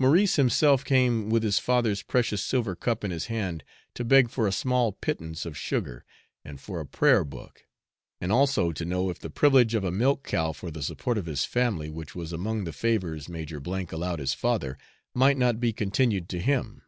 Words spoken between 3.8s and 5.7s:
to beg for a small pittance of